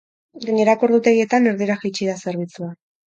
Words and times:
Gainerako 0.43 0.87
ordutegietan, 0.87 1.45
erdira 1.51 1.75
jaitsi 1.83 2.09
da 2.09 2.17
zerbitzua. 2.25 2.71